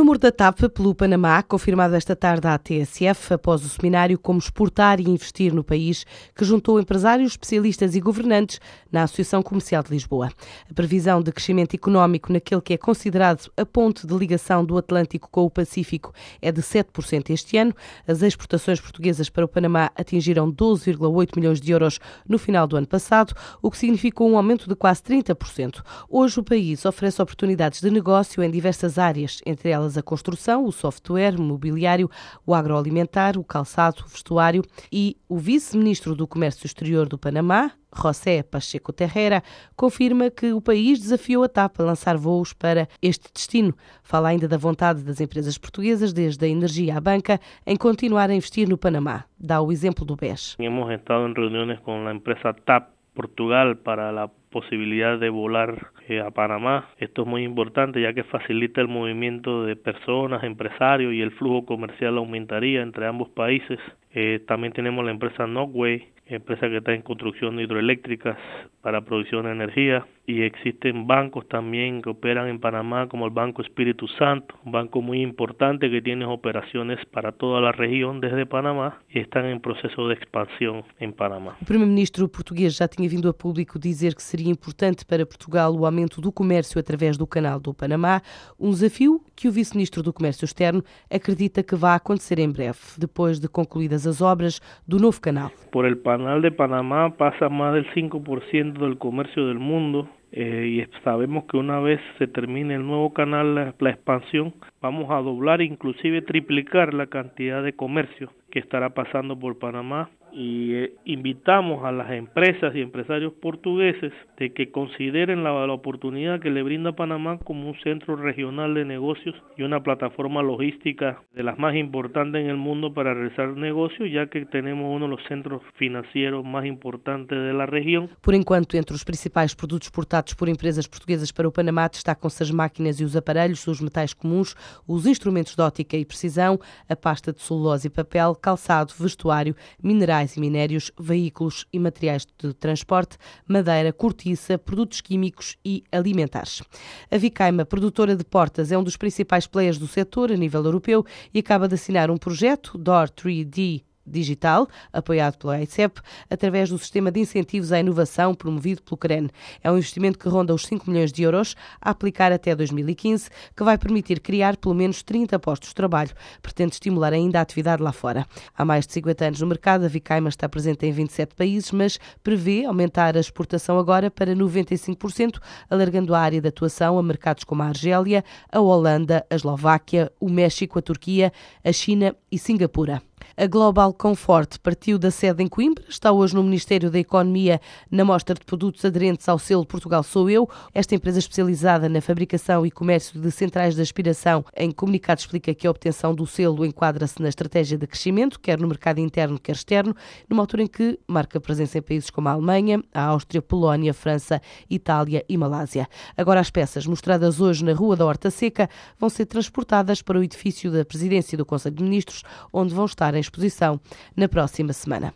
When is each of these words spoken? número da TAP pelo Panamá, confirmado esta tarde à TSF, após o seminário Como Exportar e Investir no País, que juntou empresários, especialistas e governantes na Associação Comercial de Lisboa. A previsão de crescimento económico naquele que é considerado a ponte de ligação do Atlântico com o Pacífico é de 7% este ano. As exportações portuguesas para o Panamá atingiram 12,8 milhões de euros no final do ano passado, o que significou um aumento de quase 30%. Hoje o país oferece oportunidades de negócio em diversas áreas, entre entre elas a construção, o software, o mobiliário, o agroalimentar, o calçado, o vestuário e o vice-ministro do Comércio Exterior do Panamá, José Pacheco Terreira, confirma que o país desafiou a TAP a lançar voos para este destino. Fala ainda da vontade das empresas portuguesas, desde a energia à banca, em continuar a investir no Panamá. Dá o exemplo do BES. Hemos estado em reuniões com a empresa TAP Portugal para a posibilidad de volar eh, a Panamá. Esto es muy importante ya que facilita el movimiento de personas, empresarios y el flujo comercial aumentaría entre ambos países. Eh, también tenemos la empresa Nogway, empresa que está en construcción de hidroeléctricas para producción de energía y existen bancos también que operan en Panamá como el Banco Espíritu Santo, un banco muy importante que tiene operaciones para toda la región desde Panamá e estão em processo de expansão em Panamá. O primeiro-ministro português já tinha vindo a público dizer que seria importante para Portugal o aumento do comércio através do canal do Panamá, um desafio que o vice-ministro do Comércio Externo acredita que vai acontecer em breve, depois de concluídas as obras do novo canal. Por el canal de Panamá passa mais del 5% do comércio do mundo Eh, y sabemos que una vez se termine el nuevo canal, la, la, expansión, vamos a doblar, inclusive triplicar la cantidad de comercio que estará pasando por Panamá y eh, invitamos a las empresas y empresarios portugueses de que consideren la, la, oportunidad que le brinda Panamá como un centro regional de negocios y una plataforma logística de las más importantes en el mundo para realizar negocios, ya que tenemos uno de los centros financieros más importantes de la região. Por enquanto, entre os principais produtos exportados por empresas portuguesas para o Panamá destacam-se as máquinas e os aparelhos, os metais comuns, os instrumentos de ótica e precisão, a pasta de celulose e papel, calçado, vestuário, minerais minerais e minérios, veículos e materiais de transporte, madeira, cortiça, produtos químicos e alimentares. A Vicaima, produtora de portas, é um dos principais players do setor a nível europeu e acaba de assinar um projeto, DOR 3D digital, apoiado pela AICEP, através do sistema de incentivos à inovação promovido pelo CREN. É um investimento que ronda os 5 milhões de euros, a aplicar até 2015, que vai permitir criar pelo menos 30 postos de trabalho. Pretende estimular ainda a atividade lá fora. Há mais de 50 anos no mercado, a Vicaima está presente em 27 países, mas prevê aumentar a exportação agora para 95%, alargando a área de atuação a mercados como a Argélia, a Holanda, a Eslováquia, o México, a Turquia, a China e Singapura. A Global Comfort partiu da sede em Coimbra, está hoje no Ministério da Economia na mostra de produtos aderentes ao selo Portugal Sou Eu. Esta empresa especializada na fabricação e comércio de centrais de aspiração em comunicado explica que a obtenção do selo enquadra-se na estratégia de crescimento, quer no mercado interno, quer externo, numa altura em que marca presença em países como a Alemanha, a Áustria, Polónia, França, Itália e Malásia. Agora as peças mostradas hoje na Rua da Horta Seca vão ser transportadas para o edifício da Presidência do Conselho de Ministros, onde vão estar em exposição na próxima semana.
número 0.00 0.18
da 0.18 0.32
TAP 0.32 0.60
pelo 0.74 0.94
Panamá, 0.94 1.42
confirmado 1.42 1.94
esta 1.94 2.16
tarde 2.16 2.46
à 2.46 2.58
TSF, 2.58 3.34
após 3.34 3.64
o 3.64 3.68
seminário 3.68 4.18
Como 4.18 4.38
Exportar 4.38 4.98
e 4.98 5.08
Investir 5.08 5.54
no 5.54 5.62
País, 5.62 6.06
que 6.34 6.44
juntou 6.44 6.80
empresários, 6.80 7.32
especialistas 7.32 7.94
e 7.94 8.00
governantes 8.00 8.60
na 8.90 9.02
Associação 9.02 9.42
Comercial 9.42 9.82
de 9.82 9.90
Lisboa. 9.90 10.30
A 10.70 10.74
previsão 10.74 11.22
de 11.22 11.30
crescimento 11.30 11.74
económico 11.74 12.32
naquele 12.32 12.60
que 12.60 12.72
é 12.72 12.78
considerado 12.78 13.50
a 13.56 13.66
ponte 13.66 14.06
de 14.06 14.14
ligação 14.14 14.64
do 14.64 14.78
Atlântico 14.78 15.28
com 15.30 15.44
o 15.44 15.50
Pacífico 15.50 16.14
é 16.40 16.50
de 16.50 16.62
7% 16.62 17.28
este 17.28 17.58
ano. 17.58 17.74
As 18.08 18.22
exportações 18.22 18.80
portuguesas 18.80 19.28
para 19.28 19.44
o 19.44 19.48
Panamá 19.48 19.90
atingiram 19.94 20.50
12,8 20.50 21.36
milhões 21.36 21.60
de 21.60 21.72
euros 21.72 22.00
no 22.26 22.38
final 22.38 22.66
do 22.66 22.76
ano 22.76 22.86
passado, 22.86 23.34
o 23.60 23.70
que 23.70 23.76
significou 23.76 24.30
um 24.30 24.36
aumento 24.38 24.66
de 24.66 24.74
quase 24.74 25.02
30%. 25.02 25.82
Hoje 26.08 26.40
o 26.40 26.44
país 26.44 26.86
oferece 26.86 27.20
oportunidades 27.20 27.82
de 27.82 27.90
negócio 27.90 28.42
em 28.42 28.50
diversas 28.50 28.96
áreas, 28.96 29.42
entre 29.44 29.60
entre 29.60 29.74
elas 29.90 29.98
a 29.98 30.02
construção, 30.02 30.64
o 30.64 30.72
software, 30.72 31.34
o 31.36 31.42
mobiliário, 31.42 32.08
o 32.46 32.54
agroalimentar, 32.54 33.36
o 33.36 33.44
calçado, 33.44 34.04
o 34.06 34.08
vestuário 34.08 34.62
e 34.92 35.16
o 35.28 35.36
vice-ministro 35.36 36.14
do 36.14 36.26
Comércio 36.26 36.66
Exterior 36.66 37.08
do 37.08 37.18
Panamá, 37.18 37.72
José 37.92 38.42
Pacheco 38.42 38.92
Terreira, 38.92 39.42
confirma 39.76 40.30
que 40.30 40.52
o 40.52 40.60
país 40.60 41.00
desafiou 41.00 41.42
a 41.42 41.48
TAP 41.48 41.80
a 41.80 41.84
lançar 41.84 42.16
voos 42.16 42.52
para 42.52 42.88
este 43.02 43.32
destino. 43.34 43.74
Fala 44.02 44.28
ainda 44.28 44.46
da 44.46 44.56
vontade 44.56 45.02
das 45.02 45.20
empresas 45.20 45.58
portuguesas, 45.58 46.12
desde 46.12 46.44
a 46.44 46.48
energia 46.48 46.96
à 46.96 47.00
banca, 47.00 47.40
em 47.66 47.76
continuar 47.76 48.30
a 48.30 48.34
investir 48.34 48.68
no 48.68 48.78
Panamá. 48.78 49.24
Dá 49.38 49.60
o 49.60 49.72
exemplo 49.72 50.04
do 50.04 50.14
BES. 50.14 50.56
Hemos 50.58 50.90
estado 50.92 51.26
em 51.26 51.34
reuniões 51.34 51.80
com 51.80 52.06
a 52.06 52.14
empresa 52.14 52.54
TAP 52.64 52.90
Portugal 53.12 53.74
para 53.76 54.22
a 54.22 54.28
posibilidad 54.50 55.18
de 55.18 55.30
volar 55.30 55.88
eh, 56.08 56.20
a 56.20 56.30
Panamá. 56.30 56.88
Esto 56.98 57.22
es 57.22 57.28
muy 57.28 57.44
importante 57.44 58.02
ya 58.02 58.12
que 58.12 58.24
facilita 58.24 58.80
el 58.80 58.88
movimiento 58.88 59.64
de 59.64 59.76
personas, 59.76 60.44
empresarios 60.44 61.14
y 61.14 61.22
el 61.22 61.30
flujo 61.30 61.64
comercial 61.64 62.18
aumentaría 62.18 62.82
entre 62.82 63.06
ambos 63.06 63.28
países. 63.30 63.78
Eh, 64.12 64.40
también 64.46 64.72
tenemos 64.72 65.04
la 65.04 65.12
empresa 65.12 65.46
Nogway, 65.46 66.08
empresa 66.26 66.68
que 66.68 66.78
está 66.78 66.92
en 66.92 67.02
construcción 67.02 67.56
de 67.56 67.64
hidroeléctricas 67.64 68.36
para 68.82 69.02
producción 69.02 69.44
de 69.44 69.52
energía 69.52 70.06
y 70.26 70.42
existen 70.42 71.06
bancos 71.06 71.46
también 71.48 72.02
que 72.02 72.10
operan 72.10 72.48
en 72.48 72.60
Panamá 72.60 73.08
como 73.08 73.26
el 73.26 73.32
Banco 73.32 73.62
Espíritu 73.62 74.06
Santo, 74.06 74.54
un 74.64 74.72
banco 74.72 75.02
muy 75.02 75.22
importante 75.22 75.90
que 75.90 76.00
tiene 76.00 76.24
operaciones 76.24 77.04
para 77.06 77.32
toda 77.32 77.60
la 77.60 77.72
región 77.72 78.20
desde 78.20 78.46
Panamá 78.46 78.98
e 79.12 79.18
estão 79.18 79.44
em 79.44 79.58
processo 79.58 80.08
de 80.08 80.14
expansão 80.14 80.84
em 81.00 81.10
Panamá. 81.10 81.56
O 81.60 81.64
primeiro-ministro 81.64 82.28
português 82.28 82.76
já 82.76 82.86
tinha 82.86 83.08
vindo 83.08 83.28
a 83.28 83.34
público 83.34 83.78
dizer 83.78 84.14
que 84.14 84.22
seria 84.22 84.39
importante 84.48 85.04
para 85.04 85.26
Portugal 85.26 85.74
o 85.74 85.84
aumento 85.84 86.20
do 86.20 86.32
comércio 86.32 86.78
através 86.78 87.16
do 87.16 87.26
canal 87.26 87.60
do 87.60 87.74
Panamá, 87.74 88.22
um 88.58 88.70
desafio 88.70 89.20
que 89.36 89.48
o 89.48 89.52
vice-ministro 89.52 90.02
do 90.02 90.12
Comércio 90.12 90.44
Externo 90.44 90.82
acredita 91.10 91.62
que 91.62 91.74
vai 91.74 91.96
acontecer 91.96 92.38
em 92.38 92.50
breve, 92.50 92.78
depois 92.98 93.38
de 93.38 93.48
concluídas 93.48 94.06
as 94.06 94.20
obras 94.20 94.60
do 94.86 94.98
novo 94.98 95.20
canal. 95.20 95.50
Por 95.70 95.84
el 95.84 96.00
canal 96.02 96.40
de 96.40 96.50
Panamá 96.50 97.10
passa 97.10 97.48
mais 97.48 97.74
del 97.74 97.92
5% 97.94 98.72
do 98.72 98.96
comércio 98.96 99.52
do 99.52 99.60
mundo 99.60 100.08
Eh, 100.32 100.86
y 100.86 101.02
sabemos 101.02 101.44
que 101.46 101.56
una 101.56 101.80
vez 101.80 102.00
se 102.18 102.28
termine 102.28 102.76
el 102.76 102.86
nuevo 102.86 103.12
canal, 103.12 103.54
la, 103.54 103.74
la, 103.76 103.90
expansión, 103.90 104.54
vamos 104.80 105.10
a 105.10 105.16
doblar, 105.16 105.60
inclusive 105.60 106.22
triplicar 106.22 106.94
la 106.94 107.08
cantidad 107.08 107.64
de 107.64 107.72
comercio 107.72 108.30
que 108.50 108.60
estará 108.60 108.90
pasando 108.90 109.36
por 109.36 109.58
Panamá 109.58 110.08
y 110.32 110.74
eh, 110.74 110.94
invitamos 111.04 111.84
a 111.84 111.92
las 111.92 112.10
empresas 112.12 112.74
y 112.74 112.80
empresarios 112.80 113.32
portugueses 113.34 114.12
de 114.38 114.52
que 114.52 114.70
consideren 114.70 115.44
la, 115.44 115.66
la, 115.66 115.72
oportunidad 115.72 116.40
que 116.40 116.50
le 116.50 116.62
brinda 116.62 116.92
Panamá 116.92 117.38
como 117.38 117.68
un 117.68 117.74
centro 117.82 118.16
regional 118.16 118.74
de 118.74 118.84
negocios 118.84 119.34
y 119.56 119.62
una 119.62 119.82
plataforma 119.82 120.42
logística 120.42 121.22
de 121.34 121.42
las 121.42 121.58
más 121.58 121.74
importantes 121.74 122.42
en 122.42 122.50
el 122.50 122.56
mundo 122.56 122.92
para 122.94 123.14
realizar 123.14 123.56
negocios, 123.56 124.10
ya 124.10 124.26
que 124.28 124.46
tenemos 124.46 124.86
uno 124.94 125.06
de 125.06 125.16
los 125.16 125.24
centros 125.28 125.62
financieros 125.76 126.44
más 126.44 126.64
importantes 126.64 127.38
de 127.38 127.52
la 127.52 127.66
região. 127.66 128.08
Por 128.22 128.34
enquanto, 128.34 128.76
entre 128.76 128.94
os 128.94 129.04
principais 129.04 129.54
produtos 129.54 129.88
exportados 129.88 130.34
por 130.34 130.48
empresas 130.48 130.86
portuguesas 130.86 131.32
para 131.32 131.48
o 131.48 131.52
Panamá 131.52 131.88
destacam-se 131.88 132.42
as 132.42 132.50
máquinas 132.50 133.00
e 133.00 133.04
os 133.04 133.16
aparelhos, 133.16 133.66
os 133.66 133.80
metais 133.80 134.14
comuns, 134.14 134.54
os 134.86 135.06
instrumentos 135.06 135.54
de 135.54 135.62
ótica 135.62 135.96
e 135.96 136.04
precisão, 136.04 136.58
a 136.88 136.96
pasta 136.96 137.32
de 137.32 137.42
celulose 137.42 137.88
e 137.88 137.90
papel, 137.90 138.34
calçado, 138.34 138.92
vestuário, 138.98 139.54
minerais 139.82 140.19
minerais 140.20 140.36
e 140.36 140.40
minérios, 140.40 140.92
veículos 140.98 141.66
e 141.72 141.78
materiais 141.78 142.26
de 142.38 142.52
transporte, 142.54 143.16
madeira, 143.46 143.92
cortiça, 143.92 144.58
produtos 144.58 145.00
químicos 145.00 145.56
e 145.64 145.82
alimentares. 145.90 146.62
A 147.10 147.16
Vicaima, 147.16 147.64
produtora 147.64 148.16
de 148.16 148.24
portas, 148.24 148.70
é 148.72 148.78
um 148.78 148.84
dos 148.84 148.96
principais 148.96 149.46
players 149.46 149.78
do 149.78 149.86
setor 149.86 150.30
a 150.30 150.36
nível 150.36 150.64
europeu 150.64 151.04
e 151.32 151.38
acaba 151.38 151.68
de 151.68 151.74
assinar 151.74 152.10
um 152.10 152.16
projeto, 152.16 152.76
DOR 152.76 153.08
3D 153.08 153.82
digital, 154.06 154.68
apoiado 154.92 155.36
pela 155.38 155.54
AICEP, 155.54 156.00
através 156.28 156.70
do 156.70 156.78
sistema 156.78 157.10
de 157.10 157.20
incentivos 157.20 157.72
à 157.72 157.80
inovação 157.80 158.34
promovido 158.34 158.82
pelo 158.82 158.96
CREN. 158.96 159.28
É 159.62 159.70
um 159.70 159.76
investimento 159.76 160.18
que 160.18 160.28
ronda 160.28 160.54
os 160.54 160.66
5 160.66 160.90
milhões 160.90 161.12
de 161.12 161.22
euros, 161.22 161.54
a 161.80 161.90
aplicar 161.90 162.32
até 162.32 162.54
2015, 162.54 163.30
que 163.56 163.62
vai 163.62 163.78
permitir 163.78 164.20
criar 164.20 164.56
pelo 164.56 164.74
menos 164.74 165.02
30 165.02 165.38
postos 165.38 165.70
de 165.70 165.74
trabalho. 165.74 166.10
Pretende 166.42 166.72
estimular 166.72 167.12
ainda 167.12 167.38
a 167.38 167.42
atividade 167.42 167.82
lá 167.82 167.92
fora. 167.92 168.26
Há 168.56 168.64
mais 168.64 168.86
de 168.86 168.92
50 168.94 169.24
anos 169.26 169.40
no 169.40 169.46
mercado, 169.46 169.84
a 169.84 169.88
Vicaima 169.88 170.28
está 170.28 170.48
presente 170.48 170.86
em 170.86 170.92
27 170.92 171.34
países, 171.34 171.70
mas 171.72 171.98
prevê 172.22 172.64
aumentar 172.64 173.16
a 173.16 173.20
exportação 173.20 173.78
agora 173.78 174.10
para 174.10 174.34
95%, 174.34 175.38
alargando 175.68 176.14
a 176.14 176.20
área 176.20 176.40
de 176.40 176.48
atuação 176.48 176.98
a 176.98 177.02
mercados 177.02 177.44
como 177.44 177.62
a 177.62 177.66
Argélia, 177.66 178.24
a 178.50 178.60
Holanda, 178.60 179.24
a 179.30 179.34
Eslováquia, 179.34 180.10
o 180.20 180.28
México, 180.28 180.78
a 180.78 180.82
Turquia, 180.82 181.32
a 181.64 181.72
China 181.72 182.14
e 182.30 182.38
Singapura. 182.38 183.02
A 183.42 183.46
Global 183.46 183.94
Comfort 183.94 184.58
partiu 184.58 184.98
da 184.98 185.10
sede 185.10 185.42
em 185.42 185.48
Coimbra, 185.48 185.82
está 185.88 186.12
hoje 186.12 186.34
no 186.34 186.42
Ministério 186.42 186.90
da 186.90 186.98
Economia 186.98 187.58
na 187.90 188.04
mostra 188.04 188.34
de 188.34 188.44
produtos 188.44 188.84
aderentes 188.84 189.26
ao 189.30 189.38
selo 189.38 189.64
Portugal 189.64 190.02
Sou 190.02 190.28
Eu. 190.28 190.46
Esta 190.74 190.94
empresa 190.94 191.20
especializada 191.20 191.88
na 191.88 192.02
fabricação 192.02 192.66
e 192.66 192.70
comércio 192.70 193.18
de 193.18 193.30
centrais 193.30 193.74
de 193.74 193.80
aspiração 193.80 194.44
em 194.54 194.70
comunicado 194.70 195.20
explica 195.20 195.54
que 195.54 195.66
a 195.66 195.70
obtenção 195.70 196.14
do 196.14 196.26
selo 196.26 196.66
enquadra-se 196.66 197.22
na 197.22 197.30
estratégia 197.30 197.78
de 197.78 197.86
crescimento, 197.86 198.38
quer 198.38 198.60
no 198.60 198.68
mercado 198.68 199.00
interno, 199.00 199.40
quer 199.40 199.52
externo, 199.52 199.96
numa 200.28 200.42
altura 200.42 200.64
em 200.64 200.66
que 200.66 200.98
marca 201.08 201.40
presença 201.40 201.78
em 201.78 201.82
países 201.82 202.10
como 202.10 202.28
a 202.28 202.32
Alemanha, 202.32 202.84
a 202.92 203.04
Áustria, 203.04 203.40
Polónia, 203.40 203.94
França, 203.94 204.38
Itália 204.68 205.24
e 205.26 205.38
Malásia. 205.38 205.88
Agora 206.14 206.40
as 206.40 206.50
peças 206.50 206.86
mostradas 206.86 207.40
hoje 207.40 207.64
na 207.64 207.72
Rua 207.72 207.96
da 207.96 208.04
Horta 208.04 208.30
Seca 208.30 208.68
vão 208.98 209.08
ser 209.08 209.24
transportadas 209.24 210.02
para 210.02 210.18
o 210.18 210.22
edifício 210.22 210.70
da 210.70 210.84
Presidência 210.84 211.38
do 211.38 211.46
Conselho 211.46 211.76
de 211.76 211.82
Ministros, 211.82 212.22
onde 212.52 212.74
vão 212.74 212.84
estar 212.84 213.14
em 213.14 213.29
exposição 213.30 213.80
na 214.16 214.28
próxima 214.28 214.72
semana. 214.72 215.14